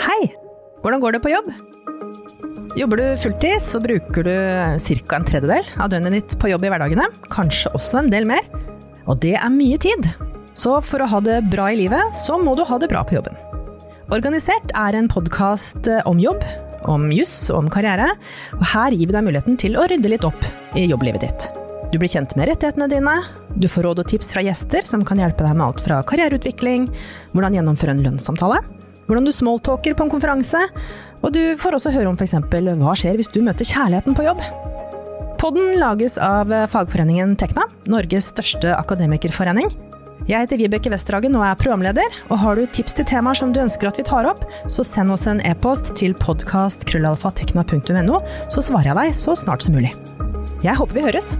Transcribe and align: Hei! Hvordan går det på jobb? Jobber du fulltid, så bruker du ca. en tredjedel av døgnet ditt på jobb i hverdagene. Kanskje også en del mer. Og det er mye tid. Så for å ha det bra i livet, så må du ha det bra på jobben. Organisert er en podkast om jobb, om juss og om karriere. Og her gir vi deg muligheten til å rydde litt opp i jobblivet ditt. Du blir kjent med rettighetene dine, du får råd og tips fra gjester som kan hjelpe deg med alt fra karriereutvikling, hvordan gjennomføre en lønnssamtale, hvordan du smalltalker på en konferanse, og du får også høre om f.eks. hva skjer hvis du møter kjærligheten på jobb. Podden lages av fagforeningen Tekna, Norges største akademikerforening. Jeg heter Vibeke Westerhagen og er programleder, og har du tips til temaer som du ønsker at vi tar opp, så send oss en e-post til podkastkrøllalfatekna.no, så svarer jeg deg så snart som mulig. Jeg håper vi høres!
Hei! 0.00 0.30
Hvordan 0.80 1.02
går 1.02 1.16
det 1.16 1.22
på 1.24 1.32
jobb? 1.32 1.50
Jobber 2.78 3.00
du 3.00 3.06
fulltid, 3.18 3.58
så 3.62 3.80
bruker 3.82 4.24
du 4.24 4.32
ca. 4.32 5.16
en 5.18 5.26
tredjedel 5.26 5.66
av 5.76 5.90
døgnet 5.92 6.14
ditt 6.16 6.36
på 6.40 6.52
jobb 6.52 6.64
i 6.64 6.70
hverdagene. 6.72 7.08
Kanskje 7.32 7.72
også 7.76 8.00
en 8.00 8.10
del 8.12 8.28
mer. 8.30 8.46
Og 9.10 9.18
det 9.22 9.34
er 9.36 9.52
mye 9.52 9.78
tid. 9.82 10.06
Så 10.54 10.76
for 10.86 11.02
å 11.02 11.08
ha 11.10 11.20
det 11.24 11.40
bra 11.50 11.68
i 11.72 11.78
livet, 11.82 12.14
så 12.16 12.38
må 12.40 12.54
du 12.56 12.64
ha 12.66 12.78
det 12.78 12.90
bra 12.90 13.02
på 13.06 13.18
jobben. 13.18 13.36
Organisert 14.10 14.72
er 14.74 14.96
en 14.98 15.10
podkast 15.10 15.90
om 16.08 16.18
jobb, 16.22 16.42
om 16.90 17.10
juss 17.14 17.34
og 17.50 17.64
om 17.64 17.70
karriere. 17.70 18.12
Og 18.58 18.66
her 18.72 18.96
gir 18.96 19.10
vi 19.10 19.18
deg 19.18 19.26
muligheten 19.26 19.58
til 19.60 19.78
å 19.78 19.86
rydde 19.90 20.14
litt 20.16 20.26
opp 20.26 20.46
i 20.78 20.88
jobblivet 20.90 21.26
ditt. 21.26 21.50
Du 21.90 21.98
blir 21.98 22.10
kjent 22.10 22.36
med 22.38 22.46
rettighetene 22.46 22.86
dine, 22.86 23.12
du 23.58 23.66
får 23.66 23.82
råd 23.88 24.04
og 24.04 24.10
tips 24.12 24.28
fra 24.30 24.44
gjester 24.46 24.86
som 24.86 25.02
kan 25.06 25.18
hjelpe 25.18 25.42
deg 25.42 25.56
med 25.58 25.66
alt 25.66 25.80
fra 25.82 25.96
karriereutvikling, 26.06 26.86
hvordan 27.34 27.56
gjennomføre 27.58 27.96
en 27.96 28.02
lønnssamtale, 28.04 28.60
hvordan 29.08 29.26
du 29.26 29.32
smalltalker 29.34 29.96
på 29.98 30.04
en 30.06 30.12
konferanse, 30.12 30.60
og 31.18 31.34
du 31.34 31.58
får 31.58 31.74
også 31.80 31.90
høre 31.96 32.12
om 32.12 32.14
f.eks. 32.14 32.36
hva 32.46 32.94
skjer 32.94 33.18
hvis 33.18 33.32
du 33.34 33.42
møter 33.42 33.66
kjærligheten 33.66 34.14
på 34.14 34.22
jobb. 34.28 34.38
Podden 35.40 35.80
lages 35.80 36.14
av 36.22 36.52
fagforeningen 36.70 37.34
Tekna, 37.40 37.64
Norges 37.90 38.30
største 38.36 38.70
akademikerforening. 38.76 39.66
Jeg 40.28 40.44
heter 40.44 40.60
Vibeke 40.60 40.92
Westerhagen 40.92 41.34
og 41.34 41.42
er 41.42 41.58
programleder, 41.58 42.06
og 42.28 42.38
har 42.42 42.54
du 42.54 42.62
tips 42.70 42.94
til 42.94 43.04
temaer 43.08 43.34
som 43.40 43.50
du 43.56 43.62
ønsker 43.64 43.88
at 43.90 43.98
vi 43.98 44.04
tar 44.06 44.28
opp, 44.30 44.44
så 44.70 44.84
send 44.86 45.10
oss 45.10 45.26
en 45.26 45.42
e-post 45.48 45.90
til 45.98 46.14
podkastkrøllalfatekna.no, 46.22 48.16
så 48.46 48.60
svarer 48.68 48.88
jeg 48.92 48.98
deg 49.00 49.08
så 49.24 49.34
snart 49.42 49.62
som 49.66 49.74
mulig. 49.74 49.90
Jeg 50.62 50.76
håper 50.76 50.94
vi 51.00 51.06
høres! 51.08 51.34